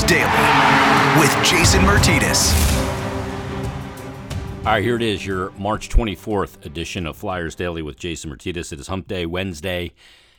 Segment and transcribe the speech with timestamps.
[0.00, 2.52] Daily with Jason Myrtetus.
[4.60, 8.72] All right, here it is, your March 24th edition of Flyers Daily with Jason Myrtetus.
[8.72, 9.92] It is Hump Day, Wednesday,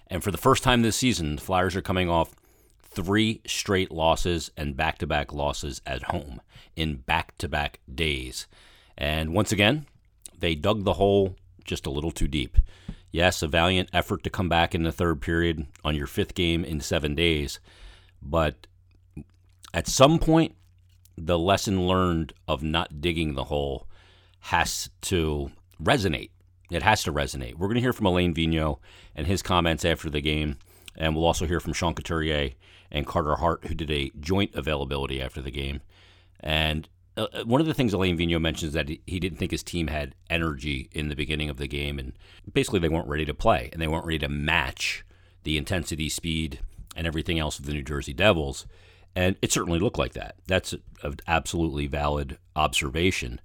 [0.08, 2.36] and for the first time this season, the Flyers are coming off
[2.82, 6.42] three straight losses and back to back losses at home
[6.76, 8.48] in back to back days.
[8.98, 9.86] And once again,
[10.40, 12.58] they dug the hole just a little too deep.
[13.12, 16.66] Yes, a valiant effort to come back in the third period on your fifth game
[16.66, 17.60] in seven days,
[18.22, 18.66] but
[19.74, 20.56] at some point,
[21.18, 23.88] the lesson learned of not digging the hole
[24.40, 26.30] has to resonate.
[26.70, 27.56] It has to resonate.
[27.56, 28.80] We're going to hear from Alain Vigneault
[29.16, 30.58] and his comments after the game,
[30.96, 32.52] and we'll also hear from Sean Couturier
[32.92, 35.82] and Carter Hart, who did a joint availability after the game.
[36.40, 39.52] And uh, uh, one of the things Alain Vigneault mentions is that he didn't think
[39.52, 42.14] his team had energy in the beginning of the game, and
[42.52, 45.06] basically they weren't ready to play, and they weren't ready to match
[45.44, 46.60] the intensity, speed,
[46.96, 48.66] and everything else of the New Jersey Devils.
[49.16, 50.36] And it certainly looked like that.
[50.48, 53.40] That's an absolutely valid observation.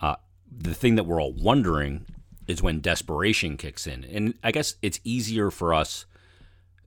[0.00, 0.16] Uh,
[0.50, 2.06] the thing that we're all wondering
[2.46, 4.04] is when desperation kicks in.
[4.04, 6.06] And I guess it's easier for us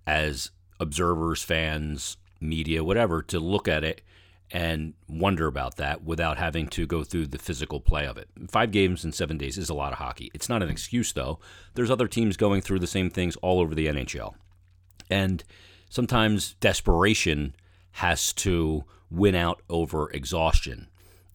[0.07, 4.01] as observers, fans, media, whatever, to look at it
[4.51, 8.27] and wonder about that without having to go through the physical play of it.
[8.47, 10.31] Five games in seven days is a lot of hockey.
[10.33, 11.39] It's not an excuse, though.
[11.75, 14.33] There's other teams going through the same things all over the NHL.
[15.09, 15.43] And
[15.89, 17.55] sometimes desperation
[17.93, 20.87] has to win out over exhaustion.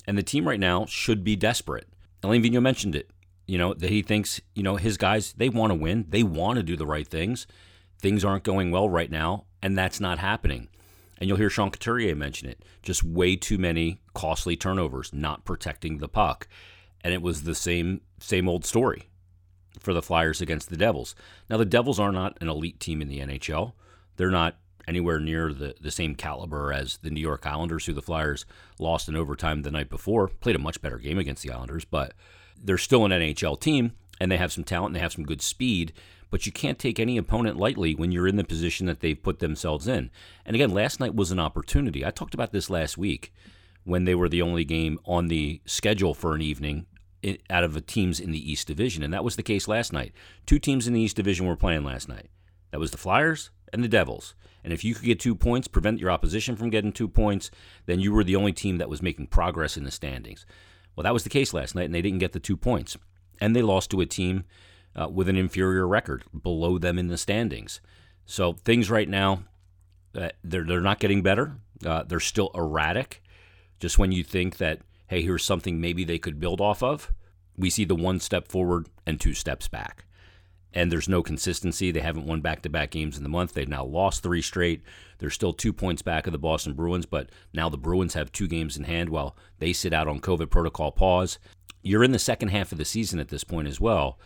[0.06, 1.88] And the team right now should be desperate.
[2.22, 3.10] Alain Vigneault mentioned it.
[3.47, 6.06] You know, that he thinks, you know, his guys, they want to win.
[6.08, 7.47] They want to do the right things.
[8.00, 10.69] Things aren't going well right now, and that's not happening.
[11.19, 12.64] And you'll hear Sean Couturier mention it.
[12.82, 16.48] Just way too many costly turnovers, not protecting the puck.
[17.02, 19.10] And it was the same same old story
[19.80, 21.14] for the Flyers against the Devils.
[21.50, 23.72] Now the Devils are not an elite team in the NHL.
[24.16, 24.56] They're not
[24.87, 28.45] anywhere near the, the same caliber as the New York Islanders, who the Flyers
[28.79, 30.28] lost in overtime the night before.
[30.28, 32.15] Played a much better game against the Islanders, but
[32.62, 35.43] they're still an NHL team and they have some talent and they have some good
[35.43, 35.93] speed.
[36.31, 39.39] But you can't take any opponent lightly when you're in the position that they've put
[39.39, 40.11] themselves in.
[40.44, 42.05] And again, last night was an opportunity.
[42.05, 43.33] I talked about this last week
[43.84, 46.87] when they were the only game on the schedule for an evening
[47.49, 49.03] out of the teams in the East Division.
[49.03, 50.12] And that was the case last night.
[50.47, 52.28] Two teams in the East Division were playing last night.
[52.71, 54.35] That was the Flyers and the Devils.
[54.62, 57.51] And if you could get two points, prevent your opposition from getting two points,
[57.85, 60.47] then you were the only team that was making progress in the standings.
[60.97, 62.97] Well, that was the case last night, and they didn't get the two points.
[63.41, 64.45] And they lost to a team
[64.97, 67.81] uh, with an inferior record below them in the standings.
[68.25, 69.45] So things right now,
[70.15, 71.56] uh, they're, they're not getting better.
[71.85, 73.23] Uh, they're still erratic.
[73.81, 77.12] Just when you think that, hey, here's something maybe they could build off of,
[77.56, 80.06] we see the one step forward and two steps back
[80.75, 81.91] and there's no consistency.
[81.93, 83.55] They haven't won back to back games in the month.
[83.55, 84.83] They've now lost three straight.
[85.19, 88.49] They're still two points back of the Boston Bruins, but now the Bruins have two
[88.49, 91.39] games in hand while they sit out on COVID protocol pause.
[91.83, 94.19] You're in the second half of the season at this point as well,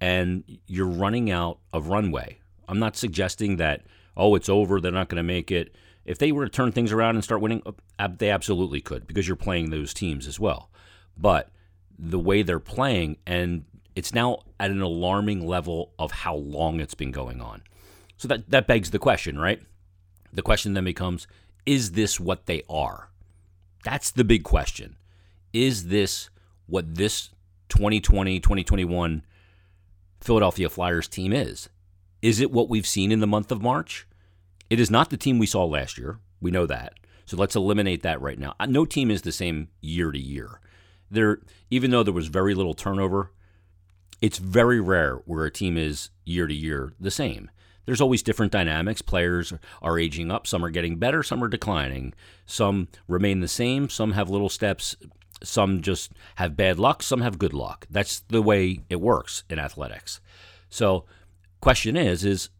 [0.00, 2.40] and you're running out of runway.
[2.68, 3.82] I'm not suggesting that,
[4.16, 5.74] oh, it's over, they're not going to make it.
[6.04, 9.28] If they were to turn things around and start winning, uh, they absolutely could because
[9.28, 10.68] you're playing those teams as well.
[11.16, 11.50] But
[11.96, 16.94] the way they're playing and it's now at an alarming level of how long it's
[16.94, 17.62] been going on.
[18.16, 19.60] So that, that begs the question, right?
[20.32, 21.26] The question then becomes
[21.66, 23.10] is this what they are?
[23.84, 24.96] That's the big question.
[25.52, 26.30] Is this
[26.66, 27.30] what this
[27.68, 29.24] 2020 2021
[30.20, 31.68] Philadelphia Flyers team is?
[32.22, 34.06] Is it what we've seen in the month of March?
[34.70, 36.18] It is not the team we saw last year.
[36.40, 36.94] We know that.
[37.26, 38.54] So let's eliminate that right now.
[38.58, 40.60] Uh, no team is the same year to year.
[41.10, 43.32] There, even though there was very little turnover,
[44.22, 47.50] it's very rare where a team is year to year the same.
[47.84, 49.02] There's always different dynamics.
[49.02, 49.52] Players
[49.82, 52.14] are aging up, some are getting better, some are declining.
[52.46, 54.94] Some remain the same, some have little steps,
[55.42, 57.86] some just have bad luck, some have good luck.
[57.90, 60.20] That's the way it works in athletics.
[60.70, 61.04] So,
[61.60, 62.50] question is is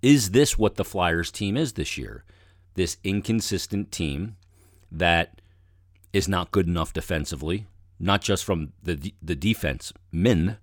[0.00, 2.24] is this what the Flyers team is this year?
[2.74, 4.36] This inconsistent team
[4.90, 5.42] that
[6.14, 7.66] is not good enough defensively,
[8.00, 10.56] not just from the the defense men,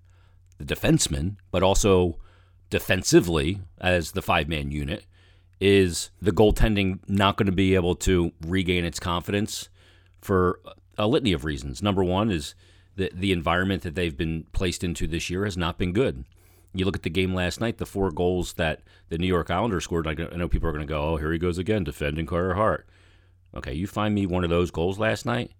[0.58, 2.18] the defenseman, but also
[2.70, 5.06] defensively as the five man unit,
[5.60, 9.68] is the goaltending not going to be able to regain its confidence
[10.20, 10.60] for
[10.98, 11.82] a litany of reasons.
[11.82, 12.54] Number one is
[12.96, 16.24] that the environment that they've been placed into this year has not been good.
[16.74, 19.84] You look at the game last night, the four goals that the New York Islanders
[19.84, 20.06] scored.
[20.06, 22.86] I know people are going to go, oh, here he goes again, defending Carter Hart.
[23.54, 25.52] Okay, you find me one of those goals last night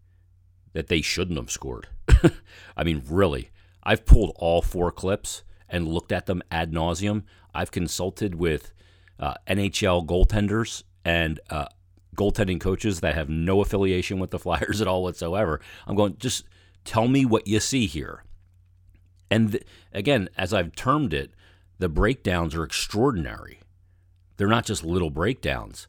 [0.73, 1.89] that they shouldn't have scored.
[2.77, 3.50] I mean, really.
[3.82, 7.25] I've pulled all four clips and looked at them ad nauseum.
[7.55, 8.73] I've consulted with
[9.19, 11.67] uh, NHL goaltenders and uh,
[12.17, 15.61] goaltending coaches that have no affiliation with the Flyers at all whatsoever.
[15.87, 16.44] I'm going, just
[16.84, 18.25] tell me what you see here.
[19.31, 21.32] And th- again, as I've termed it,
[21.79, 23.61] the breakdowns are extraordinary.
[24.37, 25.88] They're not just little breakdowns.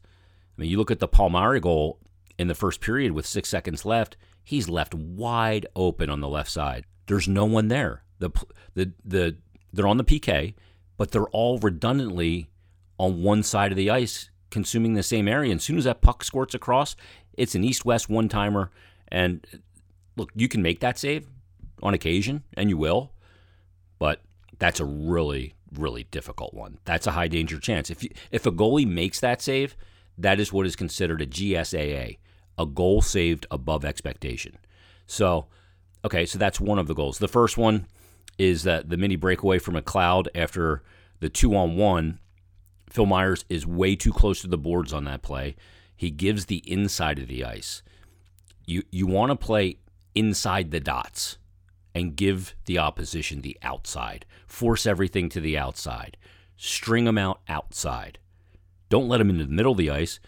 [0.56, 1.98] I mean, you look at the Palmieri goal
[2.38, 6.50] in the first period with six seconds left, he's left wide open on the left
[6.50, 6.84] side.
[7.06, 8.02] There's no one there.
[8.18, 8.30] The,
[8.74, 9.36] the, the,
[9.72, 10.54] they're on the PK,
[10.96, 12.48] but they're all redundantly
[12.98, 15.50] on one side of the ice consuming the same area.
[15.50, 16.94] And as soon as that puck squirts across,
[17.36, 18.70] it's an east west one timer.
[19.08, 19.44] And
[20.16, 21.26] look, you can make that save
[21.82, 23.12] on occasion, and you will,
[23.98, 24.20] but
[24.58, 26.78] that's a really, really difficult one.
[26.84, 27.90] That's a high danger chance.
[27.90, 29.76] If you, if a goalie makes that save,
[30.16, 32.18] that is what is considered a GSAA,
[32.56, 34.56] a goal saved above expectation.
[35.06, 35.46] So,
[36.04, 37.18] okay, so that's one of the goals.
[37.18, 37.86] The first one
[38.38, 40.82] is that the mini breakaway from McLeod after
[41.20, 42.18] the two on one
[42.90, 45.56] Phil Myers is way too close to the boards on that play.
[45.96, 47.82] He gives the inside of the ice.
[48.66, 49.78] You you want to play
[50.14, 51.38] inside the dots
[51.94, 54.26] and give the opposition the outside.
[54.46, 56.16] Force everything to the outside.
[56.56, 58.18] String them out outside.
[58.88, 60.20] Don't let them into the middle of the ice.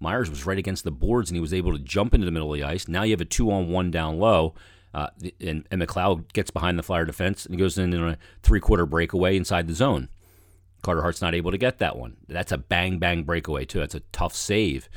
[0.00, 2.52] Myers was right against the boards and he was able to jump into the middle
[2.52, 2.88] of the ice.
[2.88, 4.54] Now you have a two on one down low.
[4.94, 5.08] Uh,
[5.40, 8.86] and, and McLeod gets behind the Flyer defense and goes in on a three quarter
[8.86, 10.08] breakaway inside the zone.
[10.82, 12.18] Carter Hart's not able to get that one.
[12.28, 13.80] That's a bang bang breakaway too.
[13.80, 14.88] That's a tough save.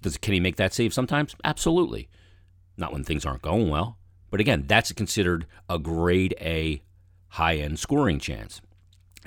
[0.00, 1.36] Does can he make that save sometimes?
[1.44, 2.08] Absolutely.
[2.78, 3.98] Not when things aren't going well.
[4.30, 6.82] But again, that's considered a grade A
[7.30, 8.62] high end scoring chance.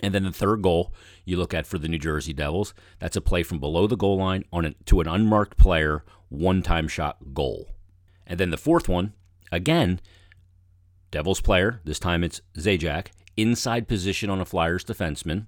[0.01, 0.93] And then the third goal
[1.25, 4.17] you look at for the New Jersey Devils, that's a play from below the goal
[4.17, 7.69] line on to an unmarked player, one time shot goal.
[8.25, 9.13] And then the fourth one,
[9.51, 9.99] again,
[11.11, 13.07] Devils player, this time it's Zajac,
[13.37, 15.47] inside position on a Flyers defenseman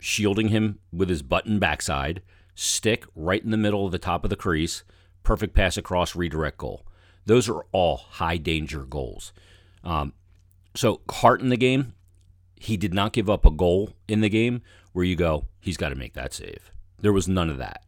[0.00, 2.22] shielding him with his button backside,
[2.54, 4.82] stick right in the middle of the top of the crease,
[5.22, 6.86] perfect pass across, redirect goal.
[7.26, 9.32] Those are all high danger goals.
[9.84, 10.14] Um,
[10.74, 11.94] so Hart in the game,
[12.56, 15.90] he did not give up a goal in the game where you go, he's got
[15.90, 16.72] to make that save.
[17.00, 17.84] There was none of that.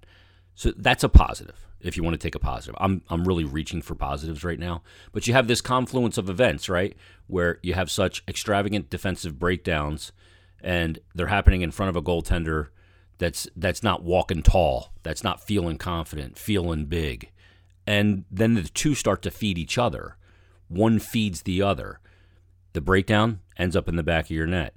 [0.55, 2.77] So that's a positive if you want to take a positive.
[2.79, 4.83] I'm I'm really reaching for positives right now.
[5.13, 6.97] But you have this confluence of events, right?
[7.27, 10.13] Where you have such extravagant defensive breakdowns
[10.63, 12.69] and they're happening in front of a goaltender
[13.19, 17.31] that's that's not walking tall, that's not feeling confident, feeling big.
[17.87, 20.17] And then the two start to feed each other.
[20.69, 22.01] One feeds the other.
[22.73, 24.75] The breakdown ends up in the back of your net.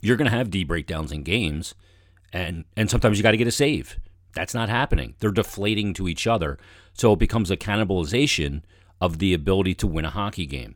[0.00, 1.74] You're going to have D breakdowns in games
[2.32, 3.98] and and sometimes you got to get a save.
[4.34, 5.14] That's not happening.
[5.18, 6.58] They're deflating to each other.
[6.92, 8.62] So it becomes a cannibalization
[9.00, 10.74] of the ability to win a hockey game.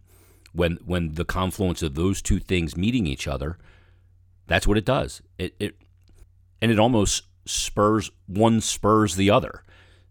[0.53, 3.59] When when the confluence of those two things meeting each other,
[4.47, 5.21] that's what it does.
[5.39, 5.77] It, it
[6.63, 9.63] and it almost spurs one spurs the other.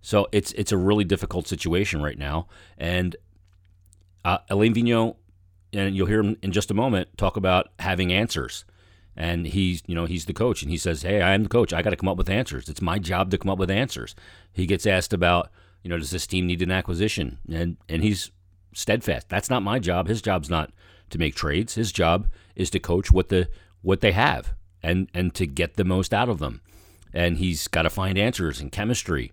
[0.02, 2.48] So it's it's a really difficult situation right now.
[2.78, 3.16] And
[4.26, 5.16] uh, Alain Vigneault,
[5.72, 8.66] and you'll hear him in just a moment talk about having answers.
[9.16, 11.72] And he's you know he's the coach, and he says, "Hey, I am the coach.
[11.74, 12.68] I got to come up with answers.
[12.68, 14.16] It's my job to come up with answers."
[14.52, 15.52] He gets asked about
[15.84, 18.32] you know does this team need an acquisition, and and he's
[18.74, 19.30] steadfast.
[19.30, 20.08] That's not my job.
[20.08, 20.72] His job's not
[21.12, 21.76] to make trades.
[21.76, 23.50] His job is to coach what the
[23.82, 26.62] what they have and and to get the most out of them.
[27.14, 29.32] And he's got to find answers in chemistry.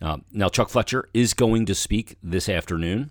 [0.00, 3.10] Uh, now, Chuck Fletcher is going to speak this afternoon.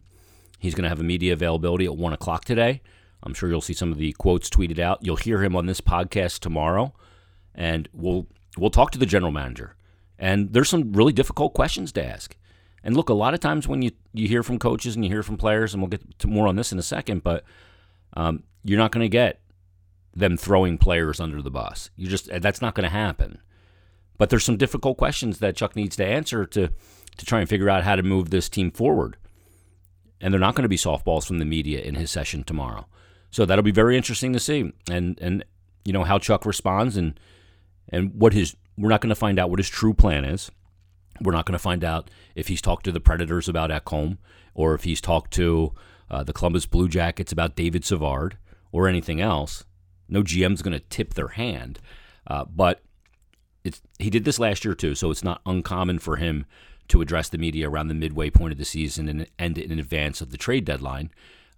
[0.59, 2.81] He's going to have a media availability at one o'clock today.
[3.25, 4.99] I'm sure you'll see some of the quotes tweeted out.
[5.01, 6.93] You'll hear him on this podcast tomorrow,
[7.53, 8.27] and we'll
[8.57, 9.75] we'll talk to the general manager.
[10.17, 12.37] And there's some really difficult questions to ask.
[12.83, 15.23] And look, a lot of times when you, you hear from coaches and you hear
[15.23, 17.43] from players, and we'll get to more on this in a second, but
[18.13, 19.41] um, you're not going to get
[20.13, 21.89] them throwing players under the bus.
[21.95, 23.39] You just that's not going to happen.
[24.17, 26.69] But there's some difficult questions that Chuck needs to answer to
[27.17, 29.17] to try and figure out how to move this team forward.
[30.21, 32.87] And they're not going to be softballs from the media in his session tomorrow.
[33.35, 34.71] So that'll be very interesting to see.
[34.89, 35.43] And and
[35.83, 37.19] you know how Chuck responds and
[37.89, 40.49] and what his we're not going to find out what his true plan is.
[41.19, 44.19] We're not going to find out if he's talked to the Predators about Ekholm
[44.53, 45.73] or if he's talked to
[46.09, 48.37] uh, the Columbus Blue Jackets about David Savard
[48.71, 49.65] or anything else.
[50.07, 51.79] No GM's going to tip their hand,
[52.27, 52.83] uh, but
[53.65, 56.45] it's he did this last year too, so it's not uncommon for him
[56.87, 60.21] to address the media around the midway point of the season and end in advance
[60.21, 61.09] of the trade deadline.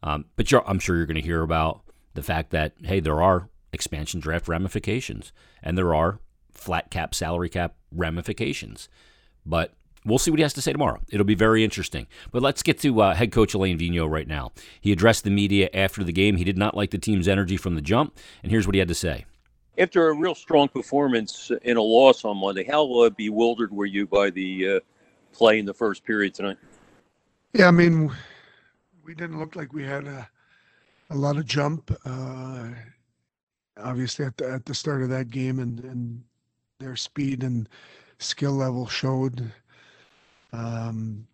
[0.03, 1.81] Um, but I'm sure you're going to hear about
[2.13, 6.19] the fact that hey, there are expansion draft ramifications and there are
[6.51, 8.89] flat cap salary cap ramifications.
[9.45, 9.73] But
[10.05, 10.99] we'll see what he has to say tomorrow.
[11.09, 12.07] It'll be very interesting.
[12.31, 14.51] But let's get to uh, head coach Alain Vigneault right now.
[14.81, 16.37] He addressed the media after the game.
[16.37, 18.87] He did not like the team's energy from the jump, and here's what he had
[18.87, 19.25] to say.
[19.77, 24.07] After a real strong performance in a loss on Monday, how uh, bewildered were you
[24.07, 24.79] by the uh,
[25.33, 26.57] play in the first period tonight?
[27.53, 28.11] Yeah, I mean,
[29.07, 30.29] we didn't look like we had a
[31.09, 31.97] a lot of jump.
[32.05, 32.67] Uh,
[33.77, 36.21] obviously, at the at the start of that game, and and
[36.79, 37.69] their speed and
[38.19, 39.51] skill level showed.
[40.51, 41.25] Um,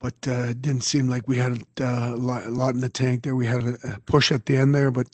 [0.00, 2.88] but uh, it didn't seem like we had uh, a lot, a lot in the
[2.88, 3.34] tank there.
[3.34, 5.08] We had a, push at the end there, but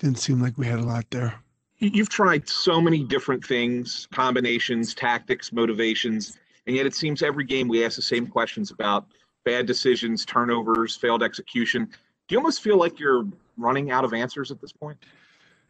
[0.00, 1.34] didn't seem like we had a lot there.
[1.78, 7.68] You've tried so many different things, combinations, tactics, motivations, and yet it seems every game
[7.68, 9.06] we ask the same questions about
[9.44, 11.84] bad decisions, turnovers, failed execution.
[11.84, 14.98] Do you almost feel like you're running out of answers at this point?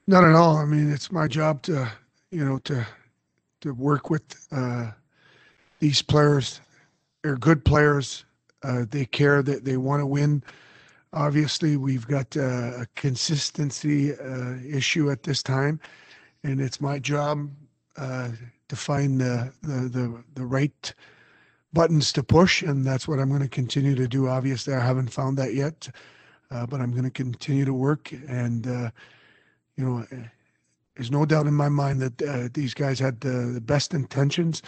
[0.06, 0.56] Not at all.
[0.56, 1.90] I mean, it's my job to,
[2.30, 2.86] you know, to
[3.62, 4.90] to work with uh,
[5.80, 6.60] these players.
[7.22, 8.24] They're good players.
[8.62, 10.42] Uh, they care that they want to win.
[11.14, 15.80] Obviously, we've got uh, a consistency uh, issue at this time,
[16.42, 17.50] and it's my job
[17.96, 18.30] uh,
[18.68, 20.92] to find the, the the the right
[21.74, 24.28] buttons to push, and that's what I'm going to continue to do.
[24.28, 25.88] Obviously, I haven't found that yet,
[26.50, 28.12] uh, but I'm going to continue to work.
[28.28, 28.90] And uh,
[29.76, 30.06] you know,
[30.96, 34.62] there's no doubt in my mind that uh, these guys had the, the best intentions,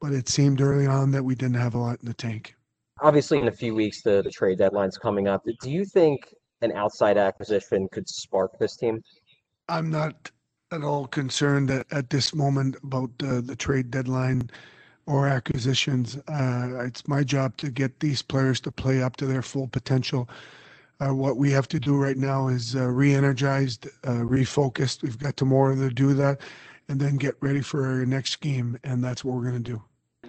[0.00, 2.54] but it seemed early on that we didn't have a lot in the tank
[3.00, 5.44] obviously in a few weeks the, the trade deadline's coming up.
[5.60, 9.02] Do you think an outside acquisition could spark this team?
[9.68, 10.30] I'm not
[10.72, 14.50] at all concerned at, at this moment about uh, the trade deadline
[15.06, 16.16] or acquisitions.
[16.28, 20.28] Uh, it's my job to get these players to play up to their full potential.
[21.00, 25.02] Uh, what we have to do right now is uh, re-energized, uh, refocused.
[25.02, 26.40] We've got tomorrow to do that,
[26.88, 29.82] and then get ready for our next game, and that's what we're going to do.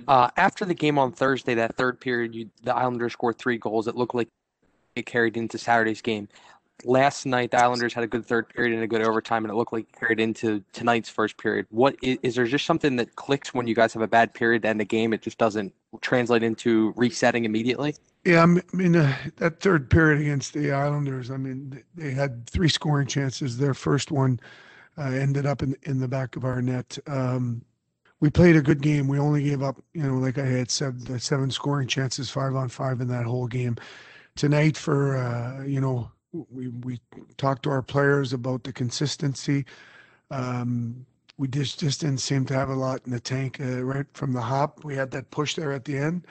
[0.07, 3.87] Uh, after the game on Thursday, that third period, you, the Islanders scored three goals.
[3.87, 4.27] It looked like
[4.95, 6.27] it carried into Saturday's game.
[6.85, 9.55] Last night, the Islanders had a good third period and a good overtime, and it
[9.55, 11.65] looked like it carried into tonight's first period.
[11.69, 14.63] What is, is there just something that clicks when you guys have a bad period
[14.63, 15.11] and the game?
[15.11, 17.95] It just doesn't translate into resetting immediately.
[18.25, 21.31] Yeah, I mean uh, that third period against the Islanders.
[21.31, 23.57] I mean they had three scoring chances.
[23.57, 24.39] Their first one
[24.97, 26.97] uh, ended up in in the back of our net.
[27.07, 27.63] Um,
[28.19, 29.07] we played a good game.
[29.07, 32.67] We only gave up, you know, like I had said, seven scoring chances, five on
[32.67, 33.77] five in that whole game.
[34.35, 36.99] Tonight, for uh, you know, we we
[37.37, 39.65] talked to our players about the consistency.
[40.31, 41.05] Um,
[41.37, 44.33] we just just didn't seem to have a lot in the tank uh, right from
[44.33, 44.83] the hop.
[44.83, 46.25] We had that push there at the end,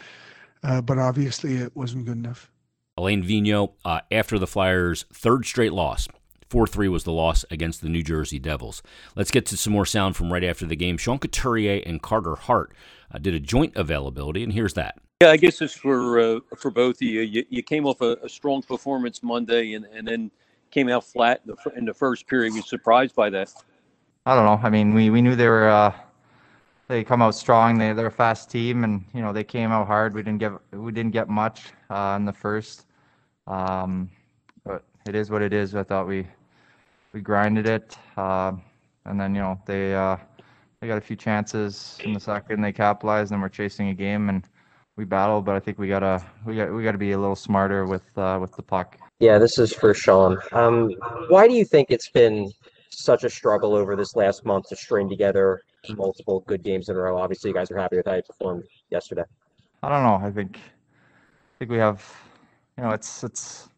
[0.62, 2.50] uh, but obviously it wasn't good enough.
[2.98, 6.08] Alain Vigneault, uh, after the Flyers' third straight loss,
[6.48, 8.82] 4 3 was the loss against the New Jersey Devils.
[9.14, 10.96] Let's get to some more sound from right after the game.
[10.96, 12.72] Sean Couturier and Carter Hart
[13.12, 14.98] uh, did a joint availability, and here's that.
[15.22, 17.22] Yeah, I guess it's for uh, for both of you.
[17.22, 20.30] You, you came off a, a, strong performance Monday and, and then
[20.70, 22.52] came out flat in the, in the first period.
[22.52, 23.50] You surprised by that?
[24.26, 24.60] I don't know.
[24.62, 25.94] I mean, we, we knew they were uh,
[26.88, 27.78] they come out strong.
[27.78, 30.12] They they're a fast team, and you know they came out hard.
[30.12, 32.84] We didn't get we didn't get much uh, in the first.
[33.46, 34.10] Um,
[34.64, 35.74] but it is what it is.
[35.74, 36.26] I thought we
[37.14, 38.52] we grinded it, uh,
[39.06, 40.18] and then you know they uh,
[40.80, 42.60] they got a few chances in the second.
[42.60, 44.46] They capitalized, and we're chasing a game, and
[44.96, 45.44] we battled.
[45.44, 48.38] But I think we gotta we got we gotta be a little smarter with uh,
[48.40, 48.98] with the puck.
[49.20, 50.38] Yeah, this is for Sean.
[50.52, 50.92] Um,
[51.28, 52.52] why do you think it's been
[52.90, 56.98] such a struggle over this last month to string together multiple good games in a
[56.98, 57.16] row?
[57.16, 59.24] Obviously, you guys are happy with how you performed yesterday.
[59.82, 60.26] I don't know.
[60.26, 62.04] I think I think we have,
[62.76, 63.68] you know, it's it's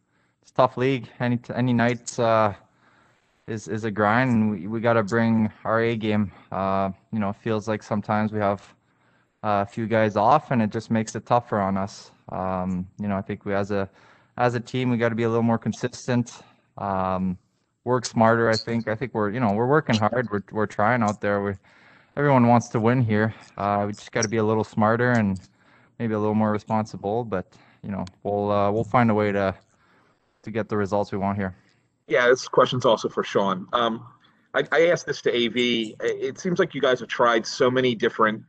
[0.43, 1.09] it's tough league.
[1.21, 2.53] Any any night uh,
[3.47, 6.33] is is a grind, and we, we got to bring our A game.
[6.51, 8.75] Uh, you know, it feels like sometimes we have
[9.43, 12.11] a few guys off, and it just makes it tougher on us.
[12.31, 13.89] Um, you know, I think we as a
[14.37, 16.41] as a team we got to be a little more consistent,
[16.77, 17.39] um,
[17.85, 18.49] work smarter.
[18.49, 20.29] I think I think we're you know we're working hard.
[20.31, 21.43] We're we're trying out there.
[21.43, 21.55] We
[22.17, 23.35] everyone wants to win here.
[23.57, 25.41] Uh, we just got to be a little smarter and
[25.99, 27.25] maybe a little more responsible.
[27.25, 27.53] But
[27.83, 29.55] you know, we'll uh, we'll find a way to
[30.43, 31.55] to get the results we want here.
[32.07, 33.67] Yeah, this question's also for Sean.
[33.73, 34.07] Um,
[34.55, 35.95] I, I asked this to AV.
[36.01, 38.43] It seems like you guys have tried so many different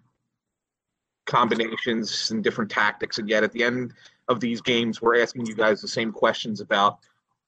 [1.29, 3.93] combinations and different tactics, and yet at the end
[4.27, 6.99] of these games, we're asking you guys the same questions about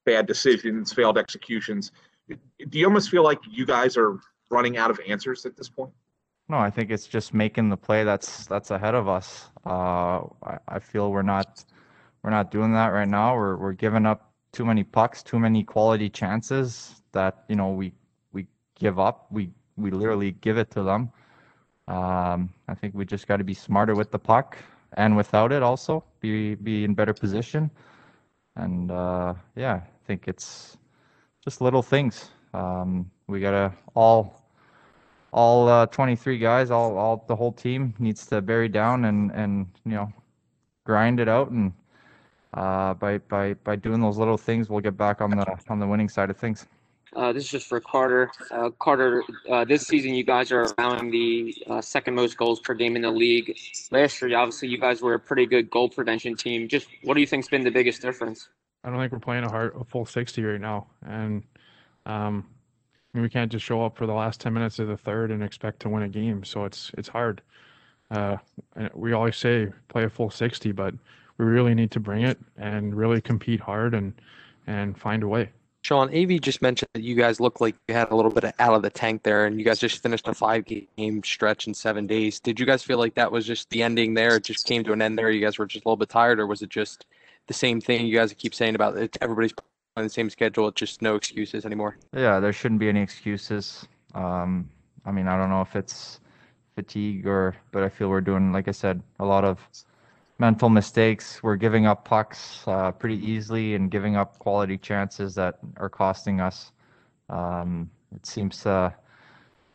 [0.05, 1.91] bad decisions, failed executions.
[2.29, 4.19] Do you almost feel like you guys are
[4.49, 5.91] running out of answers at this point?
[6.47, 9.49] No, I think it's just making the play that's that's ahead of us.
[9.65, 11.65] Uh, I, I feel we're not
[12.23, 13.35] we're not doing that right now.
[13.35, 17.93] We're we're giving up too many pucks, too many quality chances that you know we
[18.31, 19.27] we give up.
[19.31, 21.11] We we literally give it to them.
[21.87, 24.57] Um, I think we just got to be smarter with the puck
[24.93, 27.71] and without it also be be in better position.
[28.55, 30.77] And uh, yeah, I think it's
[31.43, 32.29] just little things.
[32.53, 34.41] Um, we gotta all
[35.31, 39.67] all uh, 23 guys, all all the whole team needs to bury down and and
[39.85, 40.11] you know
[40.83, 41.73] grind it out and
[42.53, 45.87] uh, by by by doing those little things, we'll get back on the on the
[45.87, 46.67] winning side of things.
[47.15, 48.31] Uh, this is just for Carter.
[48.51, 52.73] Uh, Carter, uh, this season you guys are allowing the uh, second most goals per
[52.73, 53.57] game in the league.
[53.91, 56.69] Last year, obviously, you guys were a pretty good goal prevention team.
[56.69, 58.47] Just what do you think's been the biggest difference?
[58.83, 61.43] I don't think we're playing a hard, a full 60 right now, and
[62.05, 62.45] um,
[63.13, 65.81] we can't just show up for the last 10 minutes of the third and expect
[65.81, 66.43] to win a game.
[66.45, 67.41] So it's it's hard.
[68.09, 68.37] Uh,
[68.93, 70.93] we always say play a full 60, but
[71.37, 74.13] we really need to bring it and really compete hard and
[74.65, 75.49] and find a way.
[75.83, 78.53] Sean, AV just mentioned that you guys look like you had a little bit of
[78.59, 81.73] out of the tank there, and you guys just finished a five game stretch in
[81.73, 82.39] seven days.
[82.39, 84.35] Did you guys feel like that was just the ending there?
[84.35, 85.31] It just came to an end there.
[85.31, 87.07] You guys were just a little bit tired, or was it just
[87.47, 89.17] the same thing you guys keep saying about it?
[89.21, 89.53] Everybody's
[89.97, 90.67] on the same schedule.
[90.67, 91.97] It's just no excuses anymore.
[92.15, 93.87] Yeah, there shouldn't be any excuses.
[94.13, 94.69] Um,
[95.05, 96.19] I mean, I don't know if it's
[96.75, 99.59] fatigue or, but I feel we're doing, like I said, a lot of
[100.41, 101.43] mental mistakes.
[101.43, 106.41] We're giving up pucks uh, pretty easily and giving up quality chances that are costing
[106.41, 106.71] us.
[107.29, 108.93] Um, it seems to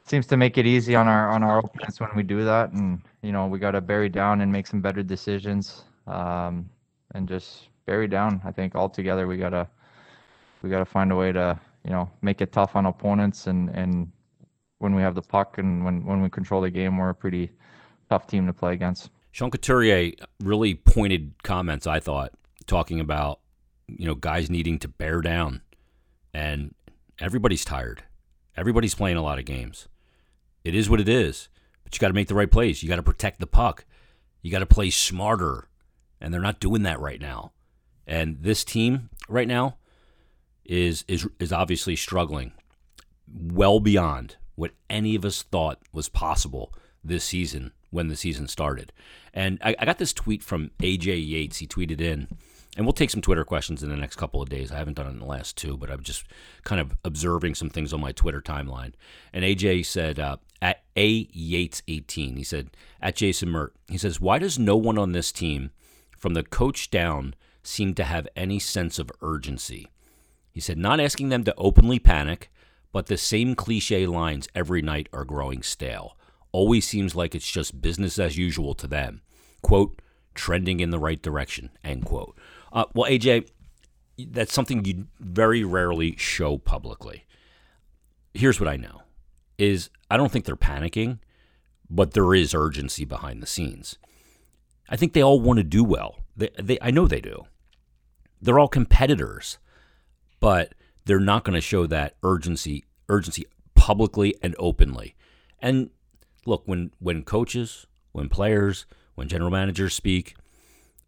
[0.04, 3.00] seems to make it easy on our on our opponents when we do that, and
[3.22, 6.68] you know we got to bury down and make some better decisions, um,
[7.14, 8.40] and just bury down.
[8.44, 9.68] I think altogether we gotta
[10.62, 14.10] we gotta find a way to you know make it tough on opponents, and and
[14.78, 17.52] when we have the puck and when when we control the game, we're a pretty
[18.10, 19.10] tough team to play against.
[19.36, 20.12] Sean Couturier
[20.42, 22.32] really pointed comments, I thought,
[22.66, 23.40] talking about,
[23.86, 25.60] you know, guys needing to bear down.
[26.32, 26.74] And
[27.18, 28.02] everybody's tired.
[28.56, 29.88] Everybody's playing a lot of games.
[30.64, 31.50] It is what it is.
[31.84, 32.82] But you got to make the right plays.
[32.82, 33.84] You got to protect the puck.
[34.40, 35.68] You got to play smarter.
[36.18, 37.52] And they're not doing that right now.
[38.06, 39.76] And this team right now
[40.64, 42.54] is is is obviously struggling
[43.30, 46.72] well beyond what any of us thought was possible
[47.04, 48.92] this season when the season started.
[49.32, 51.58] And I, I, got this tweet from AJ Yates.
[51.58, 52.28] He tweeted in,
[52.76, 54.70] and we'll take some Twitter questions in the next couple of days.
[54.70, 56.24] I haven't done it in the last two, but I'm just
[56.62, 58.92] kind of observing some things on my Twitter timeline.
[59.32, 62.68] And AJ said, uh, at A Yates 18, he said,
[63.00, 65.70] at Jason Mert, he says, why does no one on this team,
[66.16, 69.88] from the coach down, seem to have any sense of urgency?
[70.52, 72.50] He said, not asking them to openly panic,
[72.92, 76.16] but the same cliche lines every night are growing stale
[76.56, 79.20] always seems like it's just business as usual to them.
[79.60, 80.00] Quote,
[80.34, 82.34] trending in the right direction, end quote.
[82.72, 83.50] Uh, well, AJ,
[84.18, 87.26] that's something you very rarely show publicly.
[88.32, 89.02] Here's what I know
[89.58, 91.18] is I don't think they're panicking,
[91.90, 93.98] but there is urgency behind the scenes.
[94.88, 96.20] I think they all want to do well.
[96.38, 97.44] They, they, I know they do.
[98.40, 99.58] They're all competitors,
[100.40, 100.72] but
[101.04, 105.14] they're not going to show that urgency urgency publicly and openly.
[105.60, 105.90] And
[106.46, 110.36] look when when coaches, when players, when general managers speak,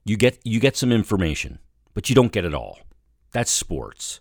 [0.04, 1.58] you get you get some information,
[1.94, 2.78] but you don't get it all.
[3.32, 4.20] That's sports.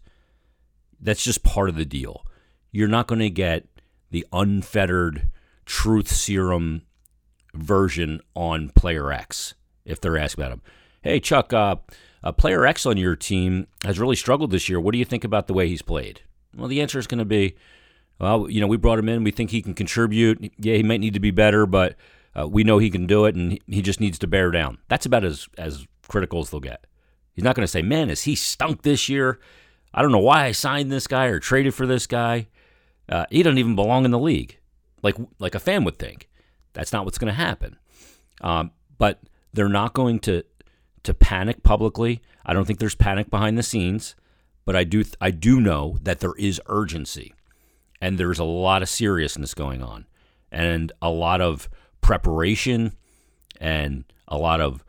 [0.99, 2.25] That's just part of the deal.
[2.71, 3.65] You're not going to get
[4.11, 5.29] the unfettered
[5.65, 6.83] truth serum
[7.53, 9.53] version on player X
[9.85, 10.61] if they're asked about him.
[11.01, 11.77] Hey, Chuck, uh,
[12.23, 14.79] uh, player X on your team has really struggled this year.
[14.79, 16.21] What do you think about the way he's played?
[16.55, 17.55] Well, the answer is going to be
[18.19, 19.23] well, you know, we brought him in.
[19.23, 20.51] We think he can contribute.
[20.57, 21.95] Yeah, he might need to be better, but
[22.37, 24.79] uh, we know he can do it, and he just needs to bear down.
[24.87, 26.85] That's about as as critical as they'll get.
[27.33, 29.39] He's not going to say, "Man, is he stunk this year?
[29.93, 32.47] I don't know why I signed this guy or traded for this guy.
[33.07, 34.57] Uh, he doesn't even belong in the league."
[35.03, 36.27] Like like a fan would think.
[36.73, 37.77] That's not what's going to happen.
[38.41, 39.19] Um, but
[39.53, 40.43] they're not going to
[41.03, 42.21] to panic publicly.
[42.45, 44.15] I don't think there's panic behind the scenes,
[44.65, 47.33] but I do I do know that there is urgency
[48.01, 50.05] and there's a lot of seriousness going on
[50.51, 51.69] and a lot of
[52.01, 52.93] preparation
[53.59, 54.83] and a lot of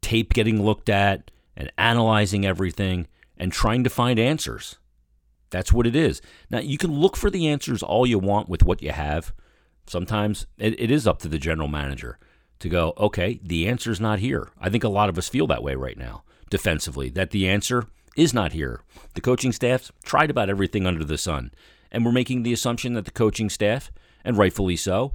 [0.00, 4.76] tape getting looked at and analyzing everything and trying to find answers.
[5.50, 6.20] That's what it is.
[6.50, 9.32] Now, you can look for the answers all you want with what you have.
[9.86, 12.18] Sometimes it, it is up to the general manager
[12.58, 14.50] to go, okay, the answer's not here.
[14.60, 17.84] I think a lot of us feel that way right now defensively, that the answer
[18.16, 18.80] is not here.
[19.14, 21.52] The coaching staff's tried about everything under the sun
[21.90, 23.90] and we're making the assumption that the coaching staff,
[24.24, 25.14] and rightfully so,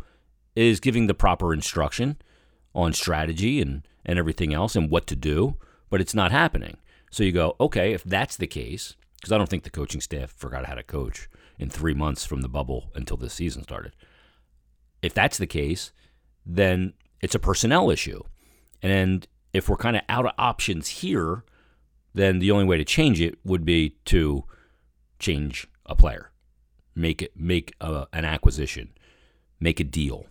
[0.56, 2.18] is giving the proper instruction
[2.76, 5.56] on strategy and, and everything else and what to do,
[5.90, 6.78] but it's not happening.
[7.12, 10.32] So you go, okay, if that's the case, because I don't think the coaching staff
[10.32, 13.94] forgot how to coach in three months from the bubble until this season started.
[15.02, 15.92] If that's the case,
[16.46, 18.24] then it's a personnel issue.
[18.82, 21.44] And if we're kind of out of options here,
[22.14, 24.44] then the only way to change it would be to
[25.20, 26.33] change a player
[26.96, 28.94] make it make a, an acquisition,
[29.60, 30.28] make a deal,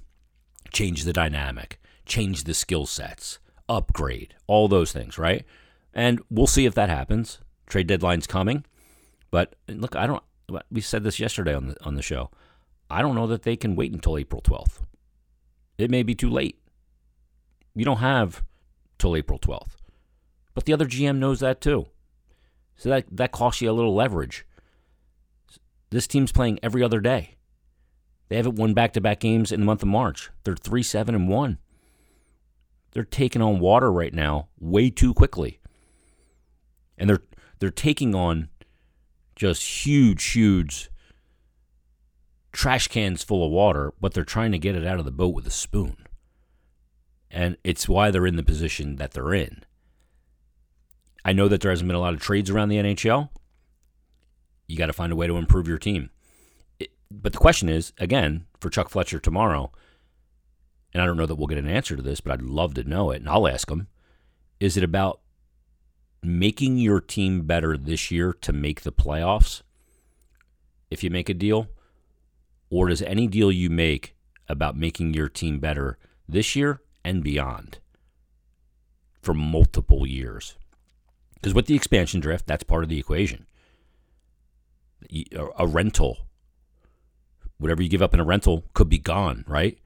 [0.72, 5.44] change the dynamic, change the skill sets, upgrade, all those things, right?
[5.94, 7.38] And we'll see if that happens.
[7.66, 8.64] Trade deadline's coming.
[9.30, 10.22] But look, I don't
[10.70, 12.30] we said this yesterday on the on the show.
[12.90, 14.80] I don't know that they can wait until April 12th.
[15.78, 16.58] It may be too late.
[17.74, 18.42] You don't have
[18.98, 19.76] till April 12th.
[20.54, 21.86] But the other GM knows that too.
[22.76, 24.46] So that that costs you a little leverage.
[25.92, 27.36] This team's playing every other day.
[28.30, 30.30] They haven't won back-to-back games in the month of March.
[30.42, 31.58] They're 3-7 and 1.
[32.92, 35.60] They're taking on water right now way too quickly.
[36.96, 37.22] And they're
[37.58, 38.48] they're taking on
[39.36, 40.90] just huge huge
[42.52, 45.34] trash cans full of water, but they're trying to get it out of the boat
[45.34, 45.96] with a spoon.
[47.30, 49.64] And it's why they're in the position that they're in.
[51.22, 53.28] I know that there hasn't been a lot of trades around the NHL.
[54.72, 56.08] You got to find a way to improve your team.
[56.80, 59.70] It, but the question is, again, for Chuck Fletcher tomorrow,
[60.94, 62.84] and I don't know that we'll get an answer to this, but I'd love to
[62.84, 63.88] know it, and I'll ask him
[64.60, 65.20] is it about
[66.22, 69.60] making your team better this year to make the playoffs
[70.90, 71.68] if you make a deal?
[72.70, 74.16] Or does any deal you make
[74.48, 77.80] about making your team better this year and beyond
[79.20, 80.56] for multiple years?
[81.34, 83.44] Because with the expansion drift, that's part of the equation.
[85.58, 86.26] A rental,
[87.58, 89.78] whatever you give up in a rental, could be gone, right?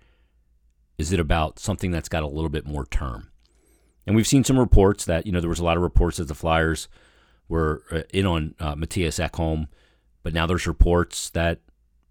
[0.99, 3.31] Is it about something that's got a little bit more term?
[4.07, 6.29] And we've seen some reports that, you know, there was a lot of reports that
[6.29, 6.89] the Flyers
[7.49, 9.67] were uh, in on uh, Mattias Ekholm,
[10.23, 11.61] but now there's reports that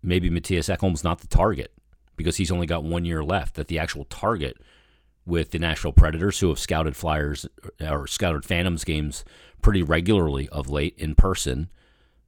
[0.03, 1.71] maybe Mattias Ekholm's not the target
[2.15, 4.57] because he's only got one year left, that the actual target
[5.25, 7.47] with the Nashville Predators, who have scouted Flyers
[7.81, 9.25] or scouted Phantoms games
[9.61, 11.69] pretty regularly of late in person.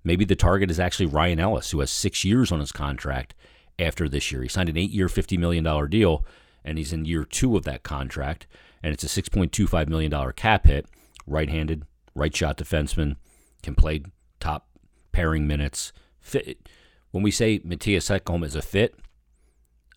[0.07, 3.35] Maybe the target is actually Ryan Ellis, who has six years on his contract
[3.77, 4.41] after this year.
[4.41, 6.25] He signed an eight year, $50 million deal,
[6.63, 8.47] and he's in year two of that contract.
[8.81, 10.85] And it's a $6.25 million cap hit.
[11.25, 11.83] Right handed,
[12.15, 13.17] right shot defenseman,
[13.61, 14.03] can play
[14.39, 14.69] top
[15.11, 15.91] pairing minutes.
[16.21, 16.69] Fit.
[17.11, 18.95] When we say Mattias Ekholm is a fit,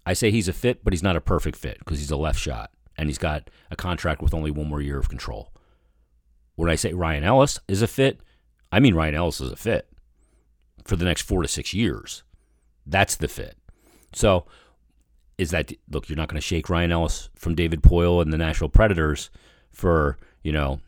[0.05, 2.41] I say he's a fit, but he's not a perfect fit because he's a left
[2.41, 5.53] shot and he's got a contract with only one more year of control.
[6.57, 8.19] When I say Ryan Ellis is a fit,
[8.73, 9.87] I mean Ryan Ellis is a fit
[10.85, 12.23] for the next four to six years.
[12.87, 13.57] That's the fit.
[14.13, 14.47] So,
[15.39, 16.09] is that look?
[16.09, 19.31] You're not going to shake Ryan Ellis from David Poile and the Nashville Predators
[19.71, 20.81] for you know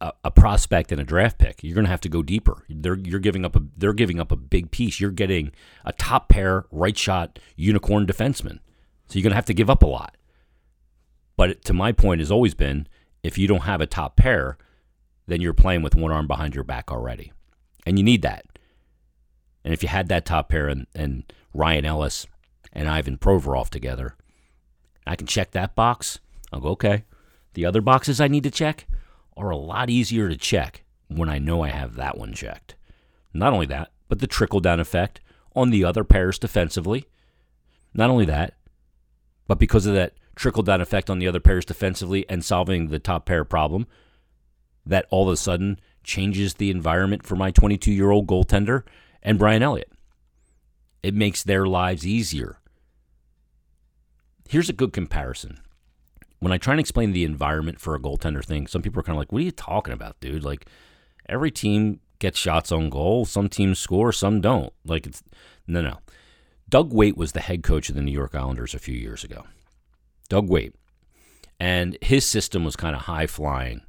[0.00, 1.62] a, a prospect and a draft pick.
[1.62, 2.64] You're going to have to go deeper.
[2.68, 5.00] They're you're giving up a they're giving up a big piece.
[5.00, 5.52] You're getting
[5.84, 8.60] a top pair right shot unicorn defenseman.
[9.08, 10.16] So you're going to have to give up a lot.
[11.36, 12.86] But to my point has always been
[13.22, 14.56] if you don't have a top pair,
[15.26, 17.32] then you're playing with one arm behind your back already.
[17.86, 18.44] And you need that.
[19.64, 22.26] And if you had that top pair and, and Ryan Ellis
[22.72, 24.16] and Ivan Provorov together,
[25.06, 26.20] I can check that box.
[26.52, 27.04] I'll go, okay.
[27.54, 28.86] The other boxes I need to check
[29.36, 32.74] are a lot easier to check when I know I have that one checked.
[33.32, 35.20] Not only that, but the trickle down effect
[35.56, 37.06] on the other pairs defensively.
[37.94, 38.54] Not only that,
[39.46, 42.98] but because of that trickle down effect on the other pairs defensively and solving the
[42.98, 43.86] top pair problem
[44.84, 48.82] that all of a sudden changes the environment for my 22 year old goaltender
[49.24, 49.90] and Brian Elliott.
[51.02, 52.58] It makes their lives easier.
[54.48, 55.60] Here's a good comparison.
[56.38, 59.16] When I try and explain the environment for a goaltender thing, some people are kind
[59.16, 60.44] of like, what are you talking about, dude?
[60.44, 60.66] Like,
[61.28, 63.24] every team gets shots on goal.
[63.24, 64.72] Some teams score, some don't.
[64.84, 65.22] Like, it's
[65.66, 65.98] no, no.
[66.68, 69.44] Doug Weight was the head coach of the New York Islanders a few years ago.
[70.28, 70.74] Doug Weight.
[71.60, 73.82] And his system was kind of high flying.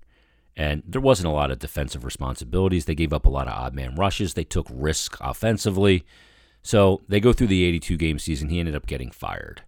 [0.57, 2.85] And there wasn't a lot of defensive responsibilities.
[2.85, 4.33] They gave up a lot of odd man rushes.
[4.33, 6.05] They took risk offensively.
[6.61, 8.49] So they go through the 82 game season.
[8.49, 9.63] He ended up getting fired.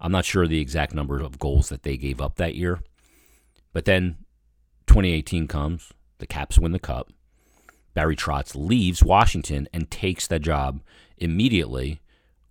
[0.00, 2.80] I'm not sure the exact number of goals that they gave up that year.
[3.72, 4.16] But then
[4.86, 5.92] 2018 comes.
[6.18, 7.12] The Caps win the Cup.
[7.92, 10.80] Barry Trotz leaves Washington and takes that job
[11.16, 12.00] immediately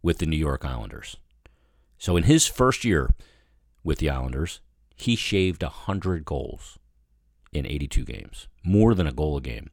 [0.01, 1.17] with the New York Islanders.
[1.97, 3.09] So in his first year
[3.83, 4.62] with the Islanders,
[4.95, 6.77] he shaved 100 goals
[7.54, 9.70] in 82 games, more than a goal a game.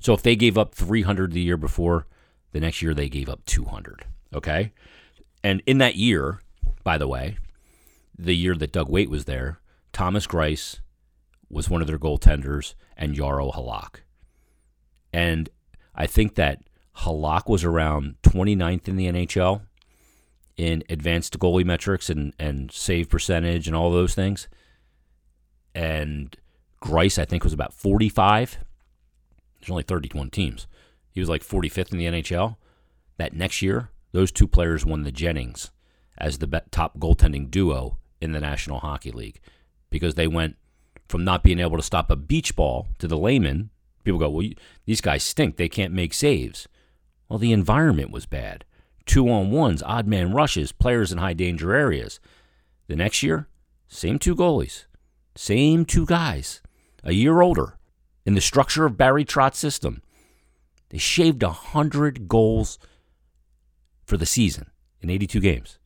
[0.00, 2.06] So if they gave up 300 the year before,
[2.52, 4.04] the next year they gave up 200.
[4.34, 4.72] Okay?
[5.42, 6.42] And in that year,
[6.84, 7.38] by the way,
[8.18, 9.60] the year that Doug Weight was there,
[9.92, 10.80] Thomas Greiss
[11.48, 14.00] was one of their goaltenders and Jaro Halak.
[15.12, 15.48] And
[15.94, 16.62] I think that
[16.98, 19.62] Halak was around 29th in the NHL
[20.56, 24.48] in advanced goalie metrics and, and save percentage and all those things.
[25.74, 26.34] And
[26.82, 28.58] Greiss, I think, was about 45.
[29.60, 30.66] There's only 31 teams.
[31.10, 32.56] He was like 45th in the NHL.
[33.16, 35.70] That next year, those two players won the Jennings
[36.18, 39.40] as the top goaltending duo in the National Hockey League
[39.90, 40.56] because they went
[41.08, 43.70] from not being able to stop a beach ball to the layman.
[44.04, 44.48] People go, well,
[44.84, 45.56] these guys stink.
[45.56, 46.68] They can't make saves.
[47.28, 48.64] Well, the environment was bad.
[49.04, 52.20] Two on ones, odd man rushes, players in high danger areas.
[52.88, 53.48] The next year,
[53.88, 54.86] same two goalies,
[55.34, 56.60] same two guys,
[57.06, 57.78] a year older,
[58.26, 60.02] in the structure of Barry Trotz's system.
[60.90, 62.78] They shaved 100 goals
[64.04, 65.78] for the season in 82 games.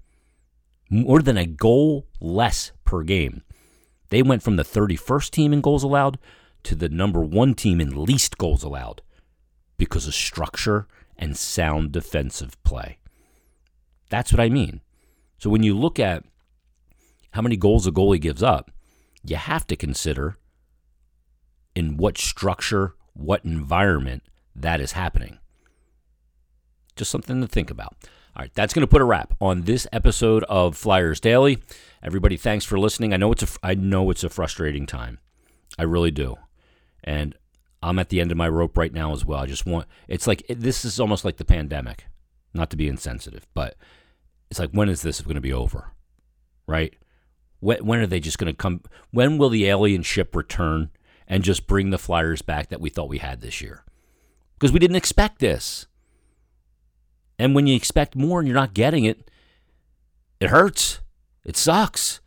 [0.89, 3.43] More than a goal less per game.
[4.09, 6.19] They went from the 31st team in goals allowed
[6.65, 9.03] to the number one team in least goals allowed
[9.77, 12.99] because of structure and sound defensive play.
[14.09, 14.81] That's what I mean.
[15.39, 16.25] So when you look at
[17.33, 18.71] how many goals a goalie gives up,
[19.23, 20.37] you have to consider
[21.75, 24.23] in what structure, what environment
[24.55, 25.39] that is happening.
[26.97, 27.97] Just something to think about.
[28.37, 31.59] All right, that's going to put a wrap on this episode of Flyers Daily.
[32.03, 33.13] Everybody, thanks for listening.
[33.13, 35.19] I know it's a I know it's a frustrating time.
[35.79, 36.37] I really do.
[37.03, 37.35] And
[37.83, 39.41] I'm at the end of my rope right now as well.
[39.41, 42.07] I just want it's like this is almost like the pandemic.
[42.55, 43.77] Not to be insensitive, but
[44.51, 45.93] it's like when is this going to be over?
[46.67, 46.95] Right?
[47.61, 50.91] When, when are they just going to come when will the alien ship return
[51.31, 53.85] and just bring the Flyers back that we thought we had this year?
[54.55, 55.87] Because we didn't expect this.
[57.39, 59.31] And when you expect more and you're not getting it,
[60.41, 61.01] it hurts.
[61.45, 62.21] It sucks.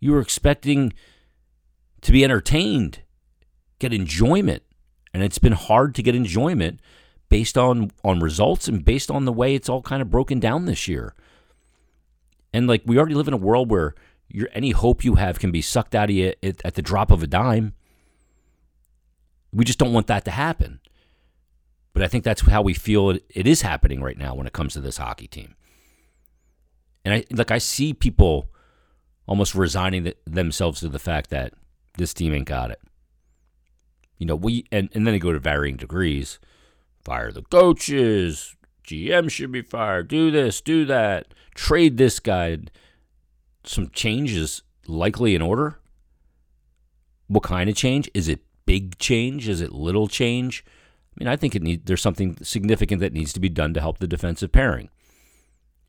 [0.00, 0.92] You were expecting
[2.00, 3.00] to be entertained,
[3.78, 4.62] get enjoyment,
[5.12, 6.80] and it's been hard to get enjoyment
[7.28, 10.66] based on on results and based on the way it's all kind of broken down
[10.66, 11.14] this year.
[12.52, 13.94] And like we already live in a world where
[14.28, 17.10] your any hope you have can be sucked out of you at, at the drop
[17.10, 17.74] of a dime.
[19.52, 20.80] We just don't want that to happen.
[21.92, 24.52] But I think that's how we feel it, it is happening right now when it
[24.52, 25.54] comes to this hockey team.
[27.04, 28.50] And I like I see people
[29.26, 31.54] almost resigning the, themselves to the fact that
[31.96, 32.80] this team ain't got it.
[34.18, 36.38] You know, we and, and then they go to varying degrees.
[37.04, 42.58] Fire the coaches, GM should be fired, do this, do that, trade this guy.
[43.64, 45.78] Some changes likely in order.
[47.28, 48.10] What kind of change?
[48.14, 49.48] Is it big change?
[49.48, 50.64] Is it little change?
[50.66, 53.80] I mean, I think it need, there's something significant that needs to be done to
[53.80, 54.90] help the defensive pairing.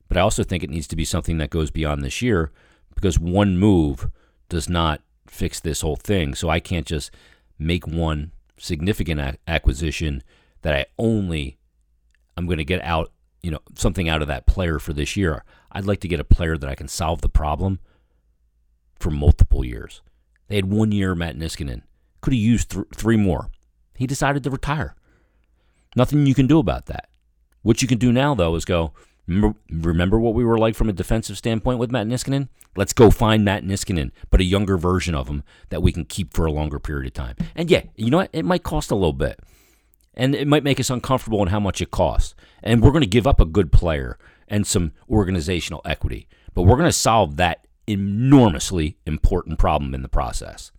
[0.08, 2.52] But I also think it needs to be something that goes beyond this year
[2.94, 4.10] because one move
[4.50, 6.36] does not fix this whole thing.
[6.36, 7.12] So I can't just
[7.58, 10.24] make one significant acquisition
[10.62, 11.58] that I only
[12.38, 13.12] I'm going to get out,
[13.46, 15.44] you know, something out of that player for this year.
[15.72, 17.80] I'd like to get a player that I can solve the problem
[19.00, 20.02] for multiple years.
[20.48, 21.84] They had one year Matt Niskanen.
[22.22, 23.52] Could have used th- three more.
[23.94, 24.96] He decided to retire.
[25.96, 27.08] Nothing you can do about that.
[27.62, 28.94] What you can do now, though, is go,
[29.28, 32.50] remember, remember what we were like from a defensive standpoint with Matt Niskanen?
[32.76, 36.34] Let's go find Matt Niskanen, but a younger version of him that we can keep
[36.34, 37.36] for a longer period of time.
[37.56, 38.32] And yeah, you know what?
[38.34, 39.40] It might cost a little bit.
[40.16, 42.36] And it might make us uncomfortable in how much it costs.
[42.64, 46.28] And we're going to give up a good player and some organizational equity.
[46.54, 50.72] But we're going to solve that enormously important problem in the process.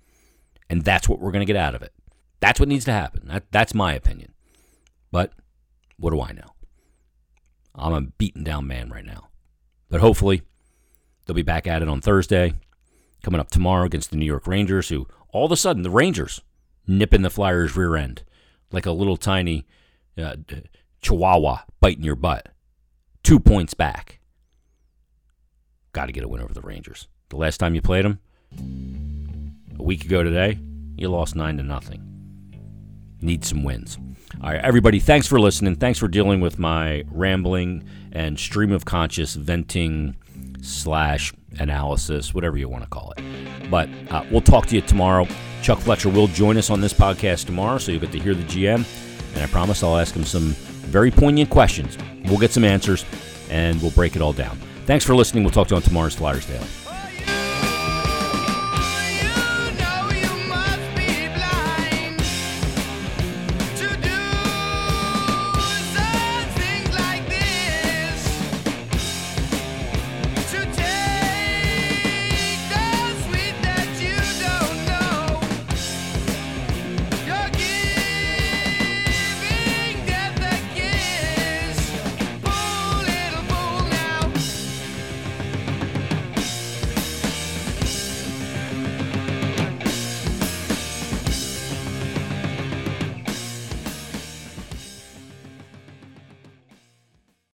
[0.69, 1.93] And that's what we're going to get out of it.
[2.41, 3.29] That's what needs to happen.
[3.29, 4.33] That, that's my opinion.
[5.11, 5.33] But
[5.99, 6.55] what do I know?
[7.75, 9.29] I'm a beaten down man right now.
[9.89, 10.43] But hopefully,
[11.25, 12.55] they'll be back at it on Thursday,
[13.23, 16.41] coming up tomorrow against the New York Rangers, who all of a sudden, the Rangers
[16.87, 18.23] nipping the Flyers' rear end
[18.73, 19.67] like a little tiny
[20.19, 20.37] uh,
[21.03, 22.49] chihuahua biting your butt.
[23.23, 24.21] Two points back.
[25.93, 27.09] Got to get a win over the Rangers.
[27.29, 28.21] The last time you played them,
[29.79, 30.59] a week ago today,
[30.97, 32.03] you lost nine to nothing.
[33.21, 33.99] Need some wins.
[34.43, 35.77] All right, everybody, thanks for listening.
[35.77, 40.17] Thanks for dealing with my rambling and stream of conscious venting
[40.61, 43.25] slash analysis, whatever you want to call it.
[43.71, 45.27] But uh, we'll talk to you tomorrow.
[45.63, 48.45] Chuck Fletcher will join us on this podcast tomorrow, so you'll get to hear the
[48.45, 48.85] GM.
[49.35, 50.55] And I promise I'll ask him some
[50.87, 51.99] very poignant questions.
[52.25, 53.05] We'll get some answers,
[53.51, 54.59] and we'll break it all down.
[54.87, 55.45] Thanks for listening.
[55.45, 56.86] We'll talk to you on tomorrow's Flyers Daily.